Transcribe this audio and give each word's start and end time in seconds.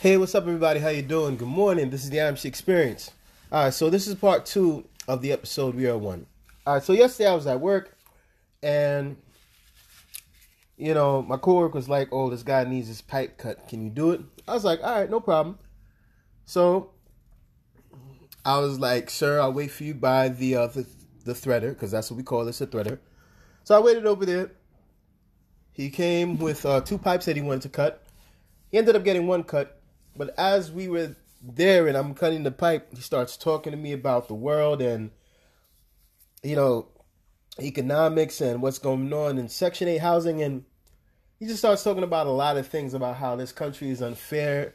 Hey, 0.00 0.16
what's 0.16 0.34
up, 0.34 0.44
everybody? 0.44 0.80
How 0.80 0.88
you 0.88 1.02
doing? 1.02 1.36
Good 1.36 1.46
morning. 1.46 1.90
This 1.90 2.04
is 2.04 2.08
the 2.08 2.16
IMC 2.16 2.46
Experience. 2.46 3.10
All 3.52 3.64
right, 3.64 3.74
so 3.74 3.90
this 3.90 4.06
is 4.06 4.14
part 4.14 4.46
two 4.46 4.88
of 5.06 5.20
the 5.20 5.30
episode 5.30 5.74
we 5.74 5.86
are 5.86 5.98
one. 5.98 6.24
All 6.66 6.72
right, 6.72 6.82
so 6.82 6.94
yesterday 6.94 7.28
I 7.28 7.34
was 7.34 7.46
at 7.46 7.60
work, 7.60 7.98
and 8.62 9.18
you 10.78 10.94
know 10.94 11.20
my 11.20 11.36
coworker 11.36 11.74
was 11.74 11.90
like, 11.90 12.08
"Oh, 12.12 12.30
this 12.30 12.42
guy 12.42 12.64
needs 12.64 12.88
his 12.88 13.02
pipe 13.02 13.36
cut. 13.36 13.68
Can 13.68 13.84
you 13.84 13.90
do 13.90 14.12
it?" 14.12 14.22
I 14.48 14.54
was 14.54 14.64
like, 14.64 14.82
"All 14.82 15.00
right, 15.00 15.10
no 15.10 15.20
problem." 15.20 15.58
So 16.46 16.92
I 18.42 18.58
was 18.58 18.78
like, 18.78 19.10
"Sir, 19.10 19.38
I'll 19.38 19.52
wait 19.52 19.70
for 19.70 19.84
you 19.84 19.92
by 19.92 20.30
the 20.30 20.56
uh, 20.56 20.66
the, 20.68 20.86
the 21.26 21.34
threader 21.34 21.74
because 21.74 21.90
that's 21.90 22.10
what 22.10 22.16
we 22.16 22.22
call 22.22 22.46
this, 22.46 22.62
a 22.62 22.66
threader." 22.66 23.00
So 23.64 23.76
I 23.76 23.80
waited 23.80 24.06
over 24.06 24.24
there. 24.24 24.52
He 25.74 25.90
came 25.90 26.38
with 26.38 26.64
uh, 26.64 26.80
two 26.80 26.96
pipes 26.96 27.26
that 27.26 27.36
he 27.36 27.42
wanted 27.42 27.60
to 27.64 27.68
cut. 27.68 28.02
He 28.70 28.78
ended 28.78 28.96
up 28.96 29.04
getting 29.04 29.26
one 29.26 29.44
cut. 29.44 29.76
But 30.16 30.34
as 30.38 30.70
we 30.70 30.88
were 30.88 31.16
there 31.42 31.86
and 31.88 31.96
I'm 31.96 32.14
cutting 32.14 32.42
the 32.42 32.50
pipe, 32.50 32.88
he 32.94 33.00
starts 33.00 33.36
talking 33.36 33.72
to 33.72 33.76
me 33.76 33.92
about 33.92 34.28
the 34.28 34.34
world 34.34 34.82
and, 34.82 35.10
you 36.42 36.56
know, 36.56 36.88
economics 37.60 38.40
and 38.40 38.62
what's 38.62 38.78
going 38.78 39.12
on 39.12 39.38
in 39.38 39.48
Section 39.48 39.88
8 39.88 39.98
housing. 39.98 40.42
And 40.42 40.64
he 41.38 41.46
just 41.46 41.58
starts 41.58 41.82
talking 41.82 42.02
about 42.02 42.26
a 42.26 42.30
lot 42.30 42.56
of 42.56 42.66
things 42.66 42.94
about 42.94 43.16
how 43.16 43.36
this 43.36 43.52
country 43.52 43.90
is 43.90 44.02
unfair, 44.02 44.74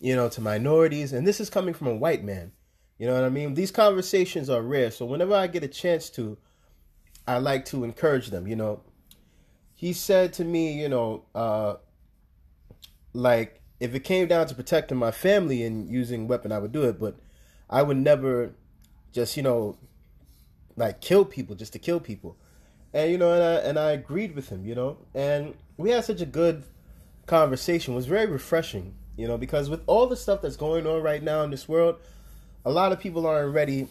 you 0.00 0.14
know, 0.14 0.28
to 0.28 0.40
minorities. 0.40 1.12
And 1.12 1.26
this 1.26 1.40
is 1.40 1.50
coming 1.50 1.74
from 1.74 1.88
a 1.88 1.96
white 1.96 2.24
man. 2.24 2.52
You 2.98 3.06
know 3.06 3.14
what 3.14 3.24
I 3.24 3.28
mean? 3.28 3.54
These 3.54 3.72
conversations 3.72 4.48
are 4.48 4.62
rare. 4.62 4.90
So 4.90 5.04
whenever 5.04 5.34
I 5.34 5.48
get 5.48 5.64
a 5.64 5.68
chance 5.68 6.08
to, 6.10 6.38
I 7.26 7.38
like 7.38 7.64
to 7.66 7.84
encourage 7.84 8.28
them, 8.28 8.46
you 8.46 8.56
know. 8.56 8.80
He 9.74 9.92
said 9.92 10.32
to 10.34 10.44
me, 10.44 10.80
you 10.80 10.88
know, 10.88 11.24
uh, 11.34 11.74
like 13.12 13.60
if 13.78 13.94
it 13.94 14.00
came 14.00 14.28
down 14.28 14.46
to 14.46 14.54
protecting 14.54 14.98
my 14.98 15.10
family 15.10 15.62
and 15.62 15.88
using 15.90 16.28
weapon, 16.28 16.52
I 16.52 16.58
would 16.58 16.72
do 16.72 16.82
it. 16.82 16.98
But 16.98 17.16
I 17.68 17.82
would 17.82 17.96
never 17.96 18.52
just 19.12 19.36
you 19.36 19.42
know 19.42 19.76
like 20.76 21.00
kill 21.00 21.24
people 21.24 21.56
just 21.56 21.72
to 21.72 21.78
kill 21.78 22.00
people. 22.00 22.36
And 22.92 23.10
you 23.10 23.18
know, 23.18 23.32
and 23.32 23.42
I 23.42 23.54
and 23.68 23.78
I 23.78 23.90
agreed 23.92 24.34
with 24.34 24.48
him, 24.48 24.64
you 24.64 24.74
know, 24.74 24.98
and 25.14 25.54
we 25.76 25.90
had 25.90 26.04
such 26.04 26.20
a 26.20 26.26
good 26.26 26.64
conversation. 27.26 27.94
It 27.94 27.96
was 27.96 28.06
very 28.06 28.26
refreshing, 28.26 28.94
you 29.16 29.26
know, 29.26 29.36
because 29.36 29.68
with 29.68 29.82
all 29.86 30.06
the 30.06 30.16
stuff 30.16 30.42
that's 30.42 30.56
going 30.56 30.86
on 30.86 31.02
right 31.02 31.22
now 31.22 31.42
in 31.42 31.50
this 31.50 31.68
world, 31.68 31.96
a 32.64 32.70
lot 32.70 32.92
of 32.92 33.00
people 33.00 33.26
aren't 33.26 33.54
ready 33.54 33.88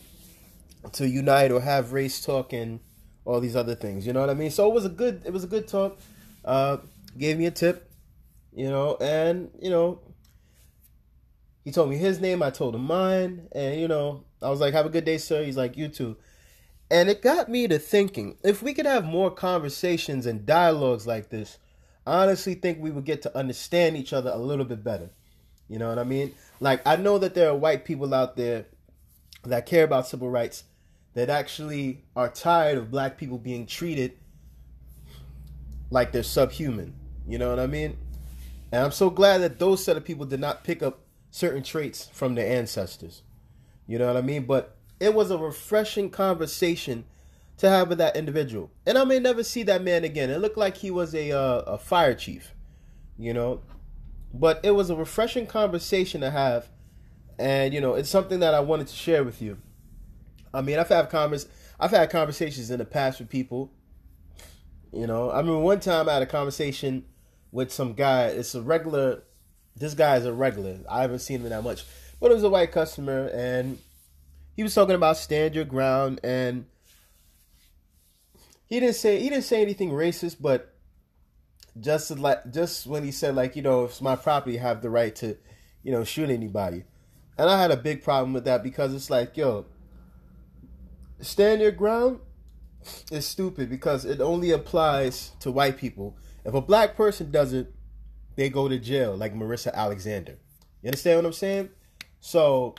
to 0.94 1.08
unite 1.08 1.52
or 1.52 1.62
have 1.62 1.94
race 1.94 2.24
talk 2.24 2.54
and 2.54 2.80
all 3.26 3.40
these 3.40 3.56
other 3.56 3.76
things. 3.76 4.06
You 4.08 4.14
know 4.14 4.22
what 4.22 4.30
I 4.30 4.36
mean? 4.36 4.52
So 4.52 4.70
it 4.70 4.74
was 4.74 4.86
a 4.86 4.90
good 4.90 5.22
it 5.26 5.34
was 5.34 5.44
a 5.44 5.48
good 5.48 5.68
talk. 5.68 6.00
Uh, 6.44 6.78
gave 7.18 7.38
me 7.38 7.46
a 7.48 7.52
tip 7.52 7.90
you 8.56 8.70
know, 8.70 8.96
and 9.02 9.52
you 9.62 9.70
know, 9.70 10.00
he 11.64 11.72
told 11.72 11.90
me 11.90 11.98
his 11.98 12.20
name, 12.22 12.42
I 12.42 12.50
told 12.50 12.74
him 12.74 12.86
mine, 12.86 13.50
and 13.52 13.80
you 13.80 13.88
know, 13.88 14.24
I 14.42 14.50
was 14.50 14.62
like, 14.62 14.74
"Have 14.74 14.86
a 14.86 14.90
good 14.90 15.06
day, 15.06 15.18
sir." 15.18 15.44
He's 15.44 15.58
like, 15.58 15.76
"You 15.76 15.90
too." 15.90 16.16
And 16.90 17.10
it 17.10 17.22
got 17.22 17.50
me 17.50 17.68
to 17.68 17.80
thinking, 17.80 18.38
if 18.44 18.62
we 18.62 18.74
could 18.74 18.86
have 18.86 19.04
more 19.04 19.32
conversations 19.32 20.26
and 20.26 20.46
dialogues 20.46 21.08
like 21.08 21.30
this, 21.30 21.58
I 22.06 22.24
honestly 22.24 22.54
think 22.54 22.80
we 22.80 22.92
would 22.92 23.06
get 23.06 23.24
to 23.24 23.38
understand 23.38 23.98
each 23.98 24.14
other 24.14 24.30
a 24.30 24.38
little 24.38 24.66
bit 24.66 24.84
better. 24.84 25.10
You 25.68 25.80
know 25.80 25.90
what 25.90 26.00
I 26.00 26.04
mean? 26.04 26.34
Like 26.60 26.86
I 26.86 26.96
know 26.96 27.18
that 27.18 27.34
there 27.34 27.50
are 27.50 27.56
white 27.56 27.86
people 27.86 28.14
out 28.14 28.38
there 28.38 28.68
that 29.44 29.66
care 29.66 29.84
about 29.84 30.08
civil 30.08 30.30
rights 30.30 30.64
that 31.14 31.30
actually 31.30 32.04
are 32.16 32.30
tired 32.30 32.78
of 32.78 32.92
black 32.92 33.18
people 33.18 33.38
being 33.38 33.66
treated 33.66 34.14
like 35.90 36.12
they're 36.12 36.24
subhuman. 36.24 36.94
You 37.28 37.40
know 37.40 37.50
what 37.50 37.60
I 37.60 37.68
mean? 37.68 37.98
And 38.76 38.84
I'm 38.84 38.92
so 38.92 39.10
glad 39.10 39.38
that 39.38 39.58
those 39.58 39.82
set 39.82 39.96
of 39.96 40.04
people 40.04 40.26
did 40.26 40.42
not 40.42 40.66
pick 40.66 40.84
up 40.84 41.00
certain 41.32 41.64
traits 41.64 42.10
from 42.12 42.36
their 42.36 42.60
ancestors. 42.60 43.22
You 43.88 43.98
know 43.98 44.06
what 44.06 44.18
I 44.18 44.22
mean? 44.22 44.44
But 44.44 44.76
it 45.00 45.14
was 45.14 45.32
a 45.32 45.38
refreshing 45.38 46.10
conversation 46.10 47.06
to 47.56 47.70
have 47.70 47.88
with 47.88 48.00
that 48.00 48.18
individual. 48.18 48.70
And 48.86 48.98
I 48.98 49.06
may 49.06 49.20
never 49.20 49.46
see 49.46 49.64
that 49.64 49.82
man 49.82 50.04
again. 50.04 50.30
It 50.30 50.40
looked 50.40 50.58
like 50.58 50.76
he 50.76 50.92
was 50.92 51.16
a 51.16 51.32
uh, 51.32 51.60
a 51.60 51.78
fire 51.78 52.14
chief, 52.14 52.54
you 53.18 53.34
know. 53.34 53.62
But 54.34 54.60
it 54.62 54.72
was 54.72 54.90
a 54.90 54.96
refreshing 54.98 55.48
conversation 55.48 56.20
to 56.20 56.30
have, 56.30 56.68
and 57.40 57.74
you 57.74 57.80
know, 57.80 57.94
it's 57.94 58.10
something 58.10 58.42
that 58.42 58.54
I 58.54 58.60
wanted 58.60 58.88
to 58.88 58.96
share 58.96 59.24
with 59.24 59.42
you. 59.42 59.58
I 60.54 60.60
mean, 60.60 60.80
I've 60.80 60.90
had 60.90 61.10
convers 61.10 61.48
I've 61.80 61.92
had 61.92 62.10
conversations 62.10 62.70
in 62.70 62.80
the 62.80 62.86
past 62.86 63.20
with 63.20 63.30
people. 63.30 63.72
You 64.92 65.08
know, 65.08 65.32
I 65.32 65.44
mean, 65.44 65.62
one 65.62 65.80
time 65.80 66.10
I 66.10 66.16
had 66.16 66.24
a 66.24 66.26
conversation 66.26 67.06
with 67.56 67.72
some 67.72 67.94
guy. 67.94 68.26
It's 68.26 68.54
a 68.54 68.62
regular. 68.62 69.24
This 69.78 69.94
guy 69.94 70.18
is 70.18 70.26
a 70.26 70.34
regular. 70.34 70.80
I 70.90 71.02
haven't 71.02 71.20
seen 71.20 71.42
him 71.42 71.50
that 71.50 71.64
much, 71.64 71.86
but 72.20 72.30
it 72.30 72.34
was 72.34 72.44
a 72.44 72.50
white 72.50 72.72
customer, 72.72 73.30
and 73.34 73.80
he 74.56 74.62
was 74.62 74.76
talking 74.76 74.96
about 74.96 75.18
stand 75.18 75.56
your 75.56 75.66
ground, 75.66 76.20
and 76.22 76.66
he 78.66 78.80
didn't 78.80 78.96
say 78.96 79.22
he 79.22 79.30
didn't 79.30 79.46
say 79.46 79.62
anything 79.62 79.92
racist, 79.92 80.38
but 80.40 80.76
just 81.80 82.12
like 82.20 82.52
just 82.52 82.88
when 82.88 83.04
he 83.04 83.12
said 83.12 83.36
like 83.36 83.56
you 83.56 83.62
know 83.62 83.86
if 83.86 83.92
it's 83.92 84.02
my 84.02 84.18
property, 84.18 84.60
I 84.60 84.64
have 84.64 84.82
the 84.82 84.90
right 84.90 85.16
to, 85.16 85.38
you 85.82 85.94
know, 85.94 86.04
shoot 86.04 86.30
anybody, 86.30 86.84
and 87.38 87.50
I 87.50 87.60
had 87.60 87.72
a 87.72 87.78
big 87.78 88.04
problem 88.04 88.34
with 88.34 88.44
that 88.46 88.64
because 88.64 88.94
it's 88.94 89.10
like 89.10 89.38
yo, 89.38 89.66
stand 91.22 91.62
your 91.62 91.72
ground 91.72 92.20
is 93.12 93.26
stupid 93.26 93.70
because 93.70 94.04
it 94.04 94.20
only 94.20 94.52
applies 94.52 95.32
to 95.40 95.52
white 95.52 95.78
people 95.78 96.18
if 96.46 96.54
a 96.54 96.62
black 96.62 96.96
person 96.96 97.32
does 97.32 97.54
it, 97.54 97.74
they 98.36 98.50
go 98.50 98.68
to 98.68 98.78
jail, 98.78 99.18
like 99.18 99.34
Marissa 99.34 99.74
Alexander. 99.74 100.38
You 100.82 100.90
understand 100.90 101.18
what 101.18 101.26
I'm 101.26 101.34
saying? 101.34 101.70
So 102.20 102.76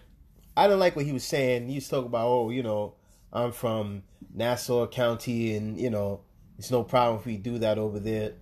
I 0.57 0.67
didn't 0.67 0.81
like 0.81 0.95
what 0.95 1.05
he 1.05 1.13
was 1.13 1.25
saying. 1.25 1.69
He 1.69 1.75
was 1.75 1.89
talking 1.89 2.07
about, 2.07 2.29
oh, 2.29 2.51
you 2.51 2.63
know, 2.63 2.95
I'm 3.33 3.53
from 3.53 4.05
Nassau 4.33 4.87
County, 4.87 5.57
and 5.57 5.79
you 5.79 5.91
know, 5.91 6.21
it's 6.59 6.71
no 6.71 6.85
problem 6.85 7.19
if 7.19 7.27
we 7.27 7.37
do 7.37 7.59
that 7.59 7.79
over 7.79 7.99
there. 7.99 8.35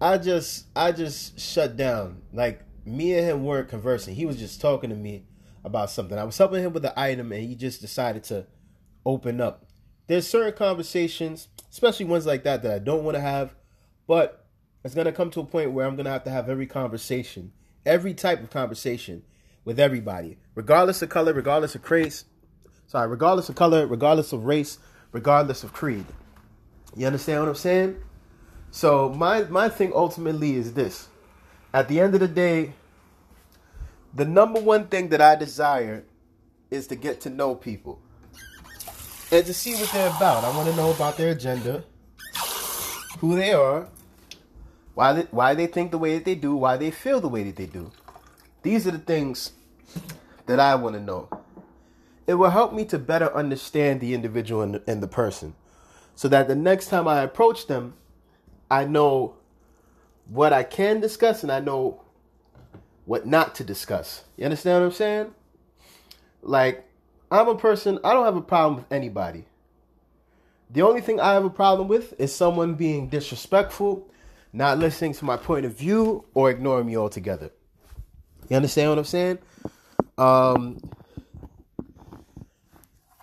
I 0.00 0.18
just, 0.18 0.66
I 0.76 0.92
just 0.92 1.40
shut 1.40 1.76
down. 1.76 2.22
Like 2.32 2.62
me 2.86 3.14
and 3.14 3.26
him 3.26 3.44
weren't 3.44 3.68
conversing. 3.68 4.14
He 4.14 4.26
was 4.26 4.36
just 4.36 4.60
talking 4.60 4.90
to 4.90 4.96
me 4.96 5.26
about 5.64 5.90
something. 5.90 6.16
I 6.18 6.24
was 6.24 6.38
helping 6.38 6.62
him 6.62 6.72
with 6.72 6.82
the 6.82 6.98
item, 6.98 7.32
and 7.32 7.42
he 7.42 7.56
just 7.56 7.80
decided 7.80 8.22
to 8.24 8.46
open 9.04 9.40
up. 9.40 9.66
There's 10.06 10.28
certain 10.28 10.52
conversations, 10.52 11.48
especially 11.70 12.06
ones 12.06 12.26
like 12.26 12.44
that, 12.44 12.62
that 12.62 12.72
I 12.72 12.78
don't 12.78 13.02
want 13.02 13.16
to 13.16 13.20
have 13.20 13.54
but 14.06 14.46
it's 14.84 14.94
going 14.94 15.06
to 15.06 15.12
come 15.12 15.30
to 15.30 15.40
a 15.40 15.44
point 15.44 15.72
where 15.72 15.86
I'm 15.86 15.96
going 15.96 16.04
to 16.04 16.10
have 16.10 16.24
to 16.24 16.30
have 16.30 16.48
every 16.48 16.66
conversation, 16.66 17.52
every 17.86 18.14
type 18.14 18.42
of 18.42 18.50
conversation 18.50 19.22
with 19.64 19.80
everybody, 19.80 20.38
regardless 20.54 21.00
of 21.02 21.08
color, 21.08 21.32
regardless 21.32 21.74
of 21.74 21.90
race. 21.90 22.24
Sorry, 22.86 23.08
regardless 23.08 23.48
of 23.48 23.54
color, 23.54 23.86
regardless 23.86 24.32
of 24.32 24.44
race, 24.44 24.78
regardless 25.12 25.64
of 25.64 25.72
creed. 25.72 26.04
You 26.94 27.06
understand 27.06 27.40
what 27.40 27.48
I'm 27.48 27.54
saying? 27.54 27.96
So 28.70 29.08
my 29.08 29.44
my 29.44 29.68
thing 29.68 29.92
ultimately 29.94 30.54
is 30.54 30.74
this. 30.74 31.08
At 31.72 31.88
the 31.88 32.00
end 32.00 32.14
of 32.14 32.20
the 32.20 32.28
day, 32.28 32.74
the 34.12 34.24
number 34.24 34.60
one 34.60 34.86
thing 34.88 35.08
that 35.08 35.20
I 35.20 35.34
desire 35.34 36.04
is 36.70 36.86
to 36.88 36.96
get 36.96 37.20
to 37.22 37.30
know 37.30 37.54
people 37.54 38.00
and 39.32 39.44
to 39.46 39.54
see 39.54 39.74
what 39.74 39.90
they're 39.90 40.08
about. 40.08 40.44
I 40.44 40.56
want 40.56 40.68
to 40.68 40.76
know 40.76 40.90
about 40.90 41.16
their 41.16 41.30
agenda, 41.30 41.84
who 43.18 43.36
they 43.36 43.52
are, 43.52 43.88
why 44.94 45.12
they, 45.12 45.22
why 45.30 45.54
they 45.54 45.66
think 45.66 45.90
the 45.90 45.98
way 45.98 46.14
that 46.14 46.24
they 46.24 46.34
do, 46.34 46.54
why 46.54 46.76
they 46.76 46.90
feel 46.90 47.20
the 47.20 47.28
way 47.28 47.42
that 47.44 47.56
they 47.56 47.66
do. 47.66 47.90
These 48.62 48.86
are 48.86 48.92
the 48.92 48.98
things 48.98 49.52
that 50.46 50.60
I 50.60 50.74
want 50.74 50.94
to 50.94 51.00
know. 51.00 51.28
It 52.26 52.34
will 52.34 52.50
help 52.50 52.72
me 52.72 52.84
to 52.86 52.98
better 52.98 53.34
understand 53.34 54.00
the 54.00 54.14
individual 54.14 54.62
and 54.62 54.74
the, 54.76 54.82
and 54.86 55.02
the 55.02 55.08
person 55.08 55.54
so 56.14 56.28
that 56.28 56.48
the 56.48 56.54
next 56.54 56.88
time 56.88 57.06
I 57.08 57.22
approach 57.22 57.66
them, 57.66 57.94
I 58.70 58.84
know 58.84 59.34
what 60.28 60.52
I 60.52 60.62
can 60.62 61.00
discuss 61.00 61.42
and 61.42 61.52
I 61.52 61.60
know 61.60 62.00
what 63.04 63.26
not 63.26 63.54
to 63.56 63.64
discuss. 63.64 64.24
You 64.36 64.44
understand 64.44 64.80
what 64.80 64.86
I'm 64.86 64.92
saying? 64.92 65.34
Like, 66.42 66.88
I'm 67.30 67.48
a 67.48 67.56
person, 67.56 67.98
I 68.04 68.12
don't 68.12 68.24
have 68.24 68.36
a 68.36 68.42
problem 68.42 68.76
with 68.76 68.92
anybody. 68.92 69.44
The 70.74 70.82
only 70.82 71.00
thing 71.00 71.20
I 71.20 71.34
have 71.34 71.44
a 71.44 71.50
problem 71.50 71.86
with 71.86 72.18
is 72.20 72.34
someone 72.34 72.74
being 72.74 73.08
disrespectful 73.08 74.08
not 74.52 74.78
listening 74.78 75.12
to 75.14 75.24
my 75.24 75.36
point 75.36 75.64
of 75.64 75.76
view 75.76 76.24
or 76.34 76.50
ignoring 76.50 76.86
me 76.86 76.96
altogether. 76.96 77.50
You 78.48 78.56
understand 78.56 78.90
what 78.90 78.98
I'm 78.98 79.04
saying? 79.04 79.38
Um, 80.18 80.80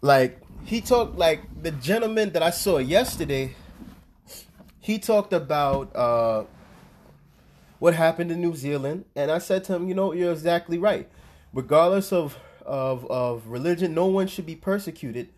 like 0.02 0.40
he 0.64 0.80
talked 0.80 1.18
like 1.18 1.42
the 1.62 1.72
gentleman 1.72 2.32
that 2.32 2.42
I 2.42 2.52
saw 2.52 2.78
yesterday. 2.78 3.54
He 4.80 4.98
talked 4.98 5.34
about 5.34 5.94
uh, 5.94 6.46
what 7.80 7.96
happened 7.96 8.32
in 8.32 8.40
New 8.40 8.56
Zealand, 8.56 9.04
and 9.14 9.30
I 9.30 9.40
said 9.40 9.66
to 9.66 9.76
him, 9.76 9.90
"You 9.90 9.94
know, 9.94 10.14
you're 10.14 10.32
exactly 10.32 10.78
right. 10.78 11.10
Regardless 11.54 12.14
of 12.14 12.38
of 12.66 13.06
of 13.12 13.46
religion, 13.48 13.94
no 13.94 14.06
one 14.06 14.28
should 14.28 14.46
be 14.46 14.56
persecuted 14.56 15.30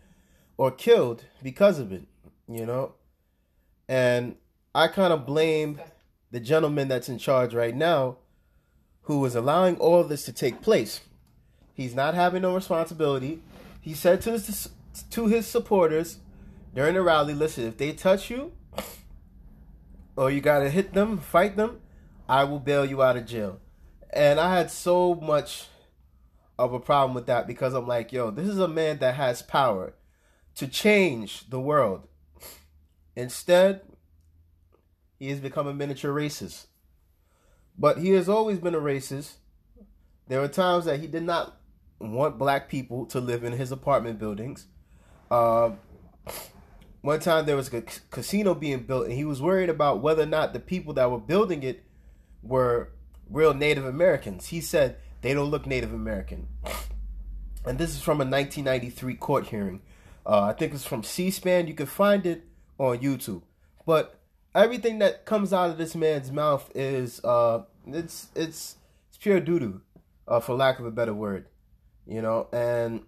or 0.56 0.70
killed 0.70 1.24
because 1.42 1.78
of 1.78 1.92
it. 1.92 2.04
You 2.48 2.66
know, 2.66 2.94
and 3.88 4.36
I 4.74 4.88
kind 4.88 5.12
of 5.12 5.26
blame 5.26 5.80
the 6.30 6.40
gentleman 6.40 6.88
that's 6.88 7.08
in 7.08 7.18
charge 7.18 7.54
right 7.54 7.74
now 7.74 8.16
who 9.02 9.24
is 9.24 9.34
allowing 9.34 9.76
all 9.76 10.04
this 10.04 10.24
to 10.24 10.32
take 10.32 10.62
place. 10.62 11.00
He's 11.72 11.94
not 11.94 12.14
having 12.14 12.42
no 12.42 12.54
responsibility. 12.54 13.40
He 13.80 13.94
said 13.94 14.20
to 14.22 14.32
his 14.32 14.68
to 15.10 15.26
his 15.26 15.46
supporters 15.46 16.18
during 16.74 16.94
the 16.94 17.02
rally, 17.02 17.34
"Listen, 17.34 17.64
if 17.64 17.76
they 17.76 17.92
touch 17.92 18.30
you, 18.30 18.52
or 20.16 20.30
you 20.30 20.40
gotta 20.40 20.70
hit 20.70 20.92
them, 20.92 21.18
fight 21.18 21.56
them, 21.56 21.80
I 22.28 22.44
will 22.44 22.60
bail 22.60 22.84
you 22.84 23.02
out 23.02 23.16
of 23.16 23.26
jail." 23.26 23.60
And 24.12 24.38
I 24.38 24.56
had 24.56 24.70
so 24.70 25.14
much 25.14 25.68
of 26.58 26.72
a 26.72 26.80
problem 26.80 27.14
with 27.14 27.26
that 27.26 27.46
because 27.46 27.74
I'm 27.74 27.88
like, 27.88 28.12
yo, 28.12 28.30
this 28.30 28.48
is 28.48 28.58
a 28.58 28.68
man 28.68 28.98
that 28.98 29.16
has 29.16 29.42
power 29.42 29.94
to 30.56 30.66
change 30.66 31.48
the 31.50 31.60
world. 31.60 32.06
Instead, 33.16 33.82
he 35.18 35.30
has 35.30 35.40
become 35.40 35.66
a 35.66 35.74
miniature 35.74 36.12
racist. 36.12 36.66
But 37.78 37.98
he 37.98 38.10
has 38.10 38.28
always 38.28 38.58
been 38.58 38.74
a 38.74 38.80
racist. 38.80 39.34
There 40.28 40.40
were 40.40 40.48
times 40.48 40.84
that 40.84 41.00
he 41.00 41.06
did 41.06 41.22
not 41.22 41.56
want 41.98 42.38
black 42.38 42.68
people 42.68 43.06
to 43.06 43.20
live 43.20 43.44
in 43.44 43.52
his 43.52 43.72
apartment 43.72 44.18
buildings. 44.18 44.66
Uh, 45.30 45.70
one 47.00 47.20
time 47.20 47.46
there 47.46 47.56
was 47.56 47.72
a 47.72 47.82
casino 48.10 48.54
being 48.54 48.80
built, 48.80 49.06
and 49.06 49.14
he 49.14 49.24
was 49.24 49.42
worried 49.42 49.68
about 49.68 50.00
whether 50.00 50.22
or 50.22 50.26
not 50.26 50.52
the 50.52 50.60
people 50.60 50.94
that 50.94 51.10
were 51.10 51.18
building 51.18 51.62
it 51.62 51.84
were 52.42 52.90
real 53.28 53.54
Native 53.54 53.84
Americans. 53.84 54.46
He 54.46 54.60
said 54.60 54.96
they 55.20 55.34
don't 55.34 55.50
look 55.50 55.66
Native 55.66 55.92
American. 55.92 56.48
And 57.64 57.78
this 57.78 57.90
is 57.90 58.02
from 58.02 58.20
a 58.20 58.24
1993 58.24 59.14
court 59.14 59.46
hearing. 59.46 59.80
Uh, 60.26 60.42
I 60.42 60.52
think 60.52 60.72
it's 60.72 60.86
from 60.86 61.02
C-SPAN. 61.02 61.66
You 61.66 61.74
can 61.74 61.86
find 61.86 62.24
it 62.26 62.44
on 62.78 62.98
YouTube. 62.98 63.42
But 63.86 64.18
everything 64.54 64.98
that 65.00 65.26
comes 65.26 65.52
out 65.52 65.70
of 65.70 65.78
this 65.78 65.94
man's 65.94 66.30
mouth 66.32 66.70
is 66.74 67.22
uh, 67.24 67.64
it's 67.86 68.28
it's 68.34 68.76
it's 69.08 69.18
pure 69.18 69.40
doo 69.40 69.58
doo, 69.58 69.80
uh, 70.26 70.40
for 70.40 70.54
lack 70.54 70.78
of 70.78 70.86
a 70.86 70.90
better 70.90 71.14
word, 71.14 71.46
you 72.06 72.22
know, 72.22 72.48
and 72.52 73.02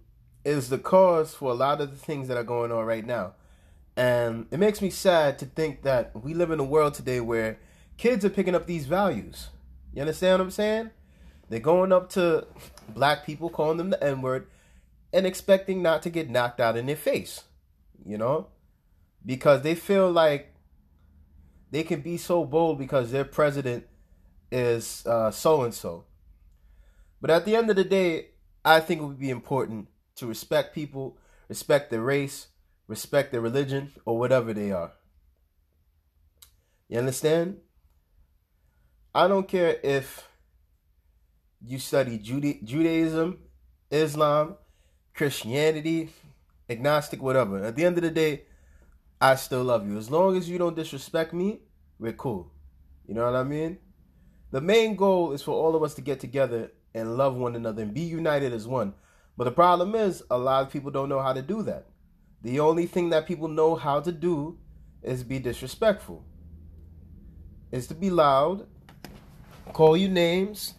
is 0.45 0.69
the 0.69 0.79
cause 0.79 1.35
for 1.35 1.51
a 1.51 1.55
lot 1.55 1.81
of 1.81 1.91
the 1.91 1.97
things 1.97 2.29
that 2.29 2.37
are 2.37 2.45
going 2.45 2.71
on 2.71 2.85
right 2.85 3.07
now. 3.07 3.35
And 3.97 4.47
it 4.51 4.59
makes 4.59 4.83
me 4.83 4.91
sad 4.91 5.39
to 5.39 5.47
think 5.47 5.83
that 5.83 6.13
we 6.23 6.35
live 6.35 6.51
in 6.51 6.61
a 6.61 6.65
world 6.65 6.95
today 6.95 7.21
where 7.21 7.59
kids 7.97 8.25
are 8.25 8.31
picking 8.31 8.55
up 8.55 8.67
these 8.67 8.87
values. 8.87 9.49
You 9.95 10.03
understand 10.03 10.39
what 10.39 10.45
I'm 10.45 10.51
saying? 10.51 10.91
They're 11.49 11.61
going 11.61 11.93
up 11.93 12.11
to 12.11 12.47
black 12.89 13.25
people, 13.25 13.49
calling 13.49 13.79
them 13.79 13.91
the 13.91 14.05
N 14.05 14.21
word, 14.21 14.49
and 15.17 15.27
expecting 15.27 15.83
not 15.83 16.03
to 16.03 16.11
get 16.11 16.29
knocked 16.31 16.61
out 16.61 16.77
in 16.77 16.87
their 16.87 16.95
face. 16.95 17.45
You 18.05 18.19
know? 18.19 18.49
Because 19.25 19.63
they 19.63 19.75
feel 19.75 20.13
like 20.13 20.55
they 21.71 21.83
can 21.83 22.03
be 22.03 22.17
so 22.17 22.45
bold 22.45 22.79
because 22.79 23.11
their 23.11 23.25
president 23.25 23.87
is 24.53 24.87
so 24.87 25.63
and 25.63 25.75
so. 25.75 26.05
But 27.21 27.31
at 27.31 27.45
the 27.45 27.57
end 27.57 27.71
of 27.71 27.77
the 27.77 27.85
day, 27.85 28.29
I 28.65 28.79
think 28.81 29.01
it 29.01 29.05
would 29.05 29.19
be 29.19 29.31
important 29.31 29.89
to 30.17 30.27
respect 30.27 30.75
people, 30.75 31.19
respect 31.49 31.91
their 31.91 32.03
race, 32.03 32.49
respect 32.87 33.33
their 33.33 33.41
religion, 33.41 33.93
or 34.05 34.19
whatever 34.19 34.53
they 34.53 34.71
are. 34.71 34.93
You 36.89 36.99
understand? 36.99 37.59
I 39.15 39.27
don't 39.27 39.49
care 39.49 39.79
if 39.83 40.29
you 41.65 41.79
study 41.79 42.19
Juda- 42.19 42.63
Judaism, 42.63 43.39
Islam, 43.91 44.57
Christianity, 45.17 46.11
agnostic, 46.69 47.23
whatever. 47.23 47.65
At 47.65 47.75
the 47.75 47.87
end 47.87 47.97
of 47.97 48.03
the 48.03 48.11
day, 48.11 48.43
I 49.19 49.37
still 49.37 49.65
love 49.65 49.89
you. 49.89 49.97
As 49.97 50.11
long 50.11 50.37
as 50.37 50.49
you 50.49 50.59
don't 50.59 50.77
disrespect 50.77 51.33
me, 51.33 51.61
we're 51.99 52.13
cool. 52.13 52.53
You 53.09 53.15
know 53.15 53.25
what 53.25 53.35
I 53.35 53.43
mean? 53.43 53.79
The 54.51 54.61
main 54.61 54.95
goal 54.95 55.33
is 55.33 55.41
for 55.41 55.53
all 55.53 55.75
of 55.75 55.83
us 55.83 55.95
to 55.95 56.03
get 56.03 56.21
together 56.21 56.71
and 56.95 57.17
love 57.17 57.35
one 57.35 57.57
another 57.57 57.83
and 57.83 57.95
be 57.95 58.03
united 58.03 58.53
as 58.53 58.69
one. 58.69 58.93
But 59.39 59.45
the 59.45 59.53
problem 59.53 59.95
is, 59.95 60.23
a 60.31 60.37
lot 60.37 60.67
of 60.67 60.71
people 60.71 60.91
don't 60.91 61.09
know 61.09 61.23
how 61.23 61.33
to 61.33 61.43
do 61.43 61.63
that. 61.63 61.87
The 62.43 62.61
only 62.61 62.87
thing 62.87 63.11
that 63.11 63.27
people 63.27 63.49
know 63.49 63.75
how 63.75 64.01
to 64.01 64.13
do 64.13 64.59
is 65.03 65.23
be 65.23 65.39
disrespectful, 65.39 66.25
is 67.73 67.87
to 67.87 67.95
be 67.95 68.11
loud, 68.11 68.67
call 69.73 69.97
you 69.97 70.09
names, 70.09 70.75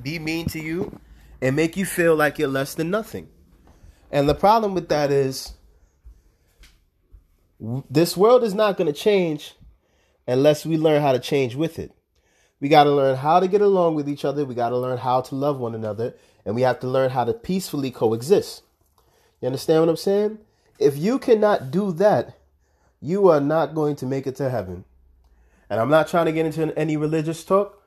be 0.00 0.18
mean 0.18 0.46
to 0.46 0.60
you, 0.60 0.98
and 1.42 1.56
make 1.56 1.76
you 1.76 1.84
feel 1.84 2.14
like 2.14 2.38
you're 2.38 2.48
less 2.48 2.74
than 2.74 2.90
nothing. 2.90 3.28
And 4.10 4.28
the 4.28 4.34
problem 4.34 4.74
with 4.74 4.88
that 4.88 5.10
is, 5.10 5.52
this 7.90 8.16
world 8.16 8.42
is 8.42 8.54
not 8.54 8.76
going 8.76 8.86
to 8.86 8.98
change 8.98 9.54
unless 10.26 10.64
we 10.64 10.76
learn 10.76 11.02
how 11.02 11.12
to 11.12 11.18
change 11.18 11.54
with 11.54 11.78
it. 11.78 11.92
We 12.60 12.68
got 12.68 12.84
to 12.84 12.90
learn 12.90 13.16
how 13.16 13.40
to 13.40 13.48
get 13.48 13.60
along 13.60 13.94
with 13.94 14.08
each 14.08 14.24
other. 14.24 14.44
We 14.44 14.54
got 14.54 14.70
to 14.70 14.78
learn 14.78 14.98
how 14.98 15.20
to 15.22 15.34
love 15.34 15.58
one 15.58 15.74
another. 15.74 16.14
And 16.44 16.54
we 16.54 16.62
have 16.62 16.80
to 16.80 16.88
learn 16.88 17.10
how 17.10 17.24
to 17.24 17.32
peacefully 17.32 17.90
coexist. 17.90 18.62
You 19.40 19.46
understand 19.46 19.80
what 19.80 19.88
I'm 19.88 19.96
saying? 19.96 20.38
If 20.78 20.96
you 20.96 21.18
cannot 21.18 21.70
do 21.70 21.92
that, 21.92 22.38
you 23.00 23.28
are 23.28 23.40
not 23.40 23.74
going 23.74 23.96
to 23.96 24.06
make 24.06 24.26
it 24.26 24.36
to 24.36 24.50
heaven. 24.50 24.84
And 25.68 25.80
I'm 25.80 25.90
not 25.90 26.08
trying 26.08 26.26
to 26.26 26.32
get 26.32 26.46
into 26.46 26.76
any 26.78 26.96
religious 26.96 27.44
talk, 27.44 27.82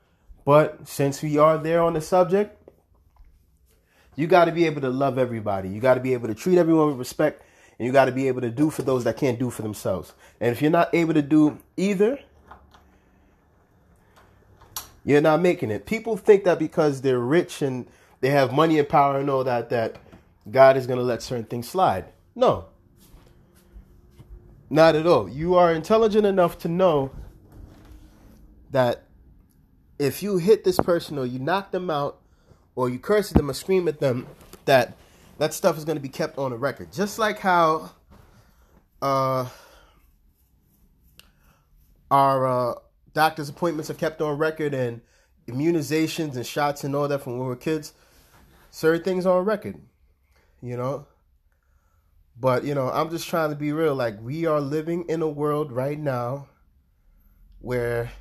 but 0.46 0.88
since 0.88 1.22
we 1.22 1.38
are 1.38 1.58
there 1.58 1.82
on 1.82 1.94
the 1.94 2.02
subject, 2.02 2.58
you 4.16 4.28
got 4.28 4.46
to 4.46 4.52
be 4.52 4.66
able 4.66 4.82
to 4.82 4.90
love 4.90 5.18
everybody. 5.18 5.70
You 5.70 5.80
got 5.80 5.96
to 5.96 6.00
be 6.00 6.14
able 6.14 6.28
to 6.28 6.36
treat 6.36 6.58
everyone 6.58 6.88
with 6.88 6.98
respect. 6.98 7.44
And 7.80 7.88
you 7.88 7.92
got 7.92 8.06
to 8.06 8.12
be 8.12 8.28
able 8.28 8.42
to 8.42 8.52
do 8.52 8.70
for 8.70 8.84
those 8.84 9.04
that 9.06 9.18
can't 9.18 9.40
do 9.40 9.50
for 9.50 9.64
themselves. 9.64 10.14
And 10.40 10.52
if 10.52 10.62
you're 10.62 10.72
not 10.72 10.94
able 10.94 11.16
to 11.16 11.24
do 11.24 11.58
either, 11.76 12.20
you're 15.04 15.22
not 15.22 15.42
making 15.42 15.72
it. 15.72 15.86
People 15.86 16.16
think 16.16 16.44
that 16.44 16.60
because 16.60 17.02
they're 17.02 17.20
rich 17.20 17.62
and 17.62 17.88
they 18.22 18.30
have 18.30 18.54
money 18.54 18.78
and 18.80 18.88
power 18.88 19.20
and 19.20 19.30
all 19.30 19.44
that, 19.44 19.70
that 19.70 19.98
God 20.50 20.78
is 20.78 20.86
going 20.88 21.00
to 21.00 21.04
let 21.04 21.22
certain 21.24 21.46
things 21.46 21.68
slide. 21.68 22.06
No. 22.36 22.66
Not 24.70 24.96
at 24.96 25.06
all. 25.06 25.28
You 25.28 25.56
are 25.56 25.74
intelligent 25.74 26.26
enough 26.26 26.60
to 26.60 26.68
know 26.68 27.12
that 28.72 29.04
if 30.00 30.24
you 30.24 30.38
hit 30.38 30.64
this 30.64 30.78
person 30.80 31.18
or 31.18 31.26
you 31.26 31.40
knock 31.40 31.72
them 31.72 31.90
out 31.90 32.20
or 32.76 32.90
you 32.90 33.00
curse 33.00 33.32
at 33.32 33.38
them 33.38 33.50
or 33.50 33.54
scream 33.54 33.88
at 33.88 34.00
them, 34.00 34.28
that 34.66 34.96
that 35.38 35.54
stuff 35.54 35.78
is 35.78 35.86
going 35.86 35.98
to 35.98 36.02
be 36.02 36.10
kept 36.10 36.38
on 36.38 36.52
a 36.52 36.58
record. 36.58 36.92
Just 36.92 37.20
like 37.20 37.40
how 37.40 37.92
uh, 39.02 39.48
our 42.12 42.48
uh, 42.48 42.74
doctor's 43.14 43.50
appointments 43.50 43.90
are 43.90 43.96
kept 43.96 44.22
on 44.22 44.38
record 44.38 44.74
and 44.74 45.02
immunizations 45.48 46.36
and 46.36 46.46
shots 46.46 46.84
and 46.84 46.96
all 46.96 47.08
that 47.08 47.22
from 47.22 47.34
when 47.34 47.42
we 47.42 47.48
were 47.48 47.56
kids. 47.56 47.94
Certain 48.70 49.04
things 49.04 49.26
are 49.26 49.40
on 49.40 49.46
record, 49.46 49.80
you 50.62 50.78
know. 50.78 51.08
But, 52.40 52.64
you 52.64 52.74
know, 52.74 52.90
I'm 52.90 53.10
just 53.10 53.28
trying 53.28 53.52
to 53.52 53.56
be 53.56 53.74
real. 53.74 53.94
Like, 53.94 54.20
we 54.22 54.46
are 54.46 54.60
living 54.60 55.06
in 55.08 55.22
a 55.22 55.28
world 55.28 55.72
right 55.72 56.00
now 56.00 56.48
where 57.60 58.12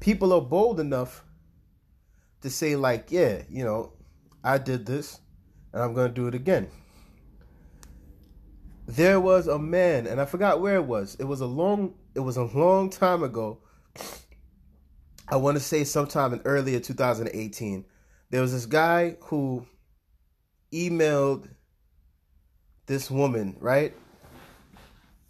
people 0.00 0.32
are 0.32 0.40
bold 0.40 0.78
enough 0.78 1.24
to 2.42 2.50
say, 2.50 2.76
like, 2.76 3.10
yeah, 3.10 3.42
you 3.48 3.64
know, 3.64 3.92
I 4.44 4.58
did 4.58 4.86
this 4.86 5.20
and 5.72 5.82
I'm 5.82 5.94
going 5.94 6.08
to 6.08 6.14
do 6.14 6.26
it 6.26 6.34
again. 6.34 6.68
There 8.86 9.20
was 9.20 9.48
a 9.48 9.58
man, 9.58 10.06
and 10.06 10.18
I 10.18 10.24
forgot 10.24 10.62
where 10.62 10.76
it 10.76 10.84
was. 10.84 11.14
It 11.20 11.24
was 11.24 11.42
a 11.42 11.46
long 11.46 11.94
it 12.14 12.20
was 12.20 12.36
a 12.36 12.44
long 12.44 12.90
time 12.90 13.22
ago. 13.22 13.60
I 15.28 15.36
want 15.36 15.56
to 15.58 15.62
say 15.62 15.84
sometime 15.84 16.32
in 16.32 16.40
earlier 16.44 16.80
2018. 16.80 17.84
There 18.30 18.40
was 18.40 18.52
this 18.52 18.66
guy 18.66 19.16
who 19.20 19.66
emailed 20.72 21.48
this 22.86 23.10
woman, 23.10 23.56
right? 23.60 23.94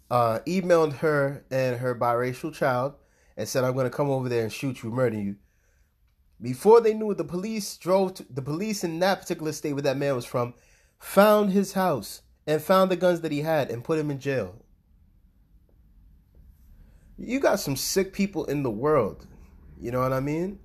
Uh, 0.09 0.39
emailed 0.47 0.93
her 0.93 1.45
and 1.51 1.77
her 1.77 1.93
biracial 1.93 2.53
child 2.53 2.95
and 3.37 3.47
said, 3.47 3.63
I'm 3.63 3.73
going 3.73 3.85
to 3.85 3.95
come 3.95 4.09
over 4.09 4.29
there 4.29 4.43
and 4.43 4.51
shoot 4.51 4.81
you, 4.81 4.89
murder 4.89 5.19
you. 5.19 5.35
Before 6.41 6.79
they 6.79 6.93
knew 6.93 7.11
it, 7.11 7.17
the 7.17 7.23
police 7.23 7.75
drove 7.77 8.13
to, 8.15 8.25
the 8.29 8.41
police 8.41 8.83
in 8.83 8.99
that 8.99 9.21
particular 9.21 9.51
state 9.51 9.73
where 9.73 9.81
that 9.81 9.97
man 9.97 10.15
was 10.15 10.25
from, 10.25 10.53
found 10.97 11.51
his 11.51 11.73
house 11.73 12.21
and 12.47 12.61
found 12.61 12.89
the 12.89 12.95
guns 12.95 13.21
that 13.21 13.31
he 13.31 13.41
had 13.41 13.69
and 13.69 13.83
put 13.83 13.99
him 13.99 14.09
in 14.09 14.19
jail. 14.19 14.55
You 17.17 17.39
got 17.39 17.59
some 17.59 17.75
sick 17.75 18.13
people 18.13 18.45
in 18.45 18.63
the 18.63 18.71
world. 18.71 19.27
You 19.79 19.91
know 19.91 19.99
what 19.99 20.13
I 20.13 20.21
mean? 20.21 20.59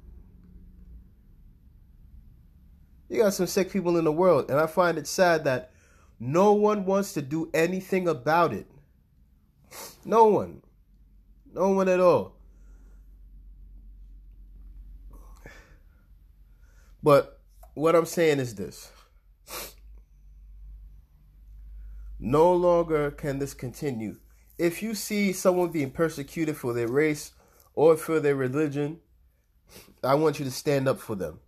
You 3.09 3.23
got 3.23 3.35
some 3.35 3.47
sick 3.47 3.71
people 3.71 3.97
in 3.97 4.04
the 4.04 4.12
world. 4.12 4.50
And 4.50 4.61
I 4.61 4.66
find 4.66 4.97
it 4.97 5.09
sad 5.09 5.45
that 5.45 5.73
no 6.21 6.52
one 6.52 6.85
wants 6.85 7.12
to 7.14 7.23
do 7.23 7.50
anything 7.52 8.07
about 8.07 8.52
it. 8.52 8.66
No 10.04 10.26
one. 10.26 10.62
No 11.52 11.71
one 11.71 11.88
at 11.88 12.00
all. 12.00 12.34
But 17.04 17.40
what 17.75 17.94
I'm 17.94 18.06
saying 18.06 18.40
is 18.40 18.56
this. 18.56 18.90
No 22.18 22.52
longer 22.52 23.12
can 23.12 23.38
this 23.38 23.54
continue 23.54 24.16
if 24.58 24.82
you 24.82 24.94
see 24.94 25.32
someone 25.32 25.70
being 25.70 25.90
persecuted 25.90 26.56
for 26.56 26.73
their 26.73 26.88
race 26.88 27.32
or 27.75 27.96
for 27.96 28.20
their 28.20 28.37
religion, 28.37 29.00
I 30.02 30.14
want 30.14 30.38
you 30.38 30.44
to 30.44 30.50
stand 30.50 30.87
up 30.87 31.00
for 31.00 31.16
them. 31.16 31.40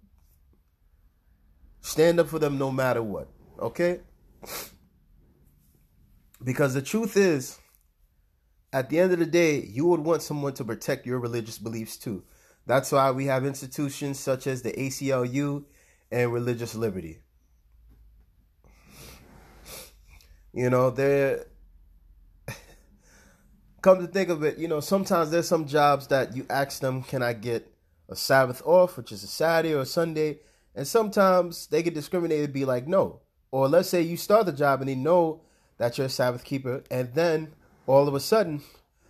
Stand 1.80 2.18
up 2.18 2.28
for 2.28 2.38
them 2.38 2.58
no 2.58 2.72
matter 2.72 3.02
what. 3.02 3.28
Okay? 3.60 4.00
Because 6.42 6.74
the 6.74 6.82
truth 6.82 7.16
is, 7.16 7.58
at 8.72 8.90
the 8.90 8.98
end 8.98 9.12
of 9.12 9.18
the 9.20 9.26
day, 9.26 9.60
you 9.60 9.86
would 9.86 10.00
want 10.00 10.22
someone 10.22 10.52
to 10.54 10.64
protect 10.64 11.06
your 11.06 11.20
religious 11.20 11.58
beliefs 11.58 11.96
too. 11.96 12.24
That's 12.66 12.90
why 12.90 13.12
we 13.12 13.26
have 13.26 13.46
institutions 13.46 14.18
such 14.18 14.46
as 14.46 14.62
the 14.62 14.72
ACLU 14.72 15.64
and 16.10 16.32
religious 16.32 16.74
liberty. 16.74 17.20
You 20.52 20.70
know, 20.70 20.90
they're 20.90 21.46
come 23.82 24.00
to 24.00 24.06
think 24.06 24.30
of 24.30 24.42
it, 24.42 24.58
you 24.58 24.68
know, 24.68 24.80
sometimes 24.80 25.30
there's 25.30 25.48
some 25.48 25.66
jobs 25.66 26.08
that 26.08 26.36
you 26.36 26.46
ask 26.50 26.80
them, 26.80 27.02
can 27.02 27.22
I 27.22 27.34
get 27.34 27.70
a 28.08 28.16
Sabbath 28.16 28.62
off, 28.64 28.96
which 28.96 29.12
is 29.12 29.22
a 29.22 29.28
Saturday 29.28 29.74
or 29.74 29.82
a 29.82 29.86
Sunday? 29.86 30.38
And 30.74 30.86
sometimes 30.86 31.68
they 31.68 31.82
get 31.82 31.94
discriminated, 31.94 32.52
be 32.52 32.64
like, 32.64 32.86
no. 32.88 33.20
Or 33.50 33.68
let's 33.68 33.88
say 33.88 34.02
you 34.02 34.16
start 34.16 34.46
the 34.46 34.52
job 34.52 34.80
and 34.80 34.88
they 34.88 34.94
know 34.94 35.42
that 35.78 35.98
you're 35.98 36.06
a 36.06 36.10
Sabbath 36.10 36.44
keeper, 36.44 36.82
and 36.90 37.14
then 37.14 37.52
all 37.86 38.08
of 38.08 38.14
a 38.14 38.20
sudden 38.20 38.62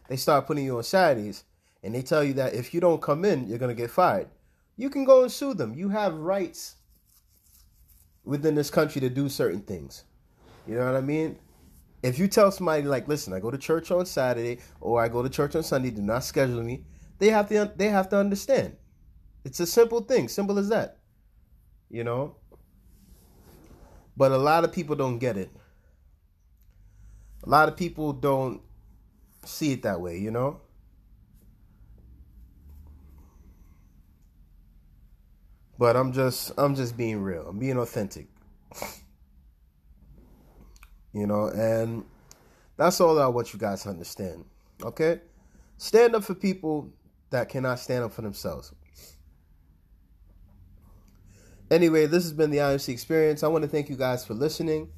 they 0.09 0.17
start 0.17 0.47
putting 0.47 0.65
you 0.65 0.77
on 0.77 0.83
Saturdays, 0.83 1.45
and 1.83 1.95
they 1.95 2.03
tell 2.03 2.25
you 2.25 2.35
that 2.35 2.55
if 2.55 2.75
you 2.75 2.81
don't 2.81 3.03
come 3.03 3.25
in, 3.25 3.47
you're 3.47 3.59
gonna 3.59 3.75
get 3.75 3.91
fired. 3.91 4.29
You 4.77 4.91
can 4.91 5.05
go 5.05 5.23
and 5.23 5.33
sue 5.33 5.55
them. 5.55 5.75
You 5.75 5.89
have 5.89 6.15
rights 6.15 6.77
within 8.25 8.55
this 8.55 8.71
country 8.71 9.01
to 9.01 9.09
do 9.09 9.29
certain 9.29 9.61
things. 9.61 10.05
You 10.67 10.75
know 10.75 10.85
what 10.85 10.97
I 10.97 11.01
mean? 11.01 11.39
If 12.03 12.19
you 12.19 12.29
tell 12.29 12.51
somebody 12.51 12.83
like, 12.83 13.09
"Listen, 13.09 13.33
I 13.33 13.41
go 13.41 13.51
to 13.51 13.59
church 13.59 13.91
on 13.91 14.05
Saturday 14.07 14.61
or 14.81 15.01
I 15.01 15.09
go 15.09 15.23
to 15.23 15.29
church 15.29 15.57
on 15.57 15.63
Sunday, 15.63 15.91
do 15.91 16.03
not 16.03 16.25
schedule 16.25 16.63
me," 16.63 16.85
they 17.19 17.31
have 17.31 17.49
to 17.49 17.73
they 17.77 17.89
have 17.89 18.09
to 18.11 18.19
understand. 18.19 18.77
It's 19.45 19.61
a 19.61 19.67
simple 19.67 20.01
thing, 20.01 20.29
simple 20.29 20.59
as 20.59 20.69
that. 20.69 20.99
You 21.89 22.05
know? 22.05 22.37
But 24.17 24.33
a 24.33 24.39
lot 24.39 24.65
of 24.65 24.73
people 24.73 24.97
don't 24.97 25.19
get 25.19 25.37
it. 25.37 25.51
A 27.45 27.49
lot 27.49 27.69
of 27.69 27.77
people 27.77 28.13
don't 28.13 28.61
see 29.45 29.73
it 29.73 29.83
that 29.83 30.01
way, 30.01 30.19
you 30.19 30.31
know? 30.31 30.61
But 35.79 35.97
I'm 35.97 36.13
just 36.13 36.53
I'm 36.57 36.75
just 36.75 36.97
being 36.97 37.23
real. 37.23 37.47
I'm 37.49 37.59
being 37.59 37.79
authentic. 37.79 38.29
You 41.13 41.27
know, 41.27 41.47
and 41.47 42.05
that's 42.77 43.01
all 43.01 43.19
I 43.19 43.27
want 43.29 43.55
you 43.55 43.59
guys 43.59 43.85
to 43.85 43.89
understand. 43.89 44.45
Okay? 44.83 45.23
Stand 45.79 46.15
up 46.15 46.25
for 46.25 46.35
people 46.35 46.91
that 47.31 47.49
cannot 47.49 47.79
stand 47.79 48.05
up 48.05 48.13
for 48.13 48.21
themselves. 48.21 48.71
Anyway, 51.71 52.05
this 52.05 52.23
has 52.23 52.35
been 52.35 52.51
the 52.51 52.59
IMC 52.59 52.91
experience. 52.91 53.43
I 53.43 53.49
want 53.49 53.63
to 53.65 53.69
thank 53.69 53.89
you 53.89 53.97
guys 53.97 54.27
for 54.27 54.35
listening. 54.35 54.91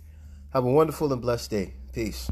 Have 0.53 0.65
a 0.65 0.71
wonderful 0.71 1.13
and 1.13 1.23
blessed 1.23 1.51
day. 1.53 1.75
Peace. 1.93 2.27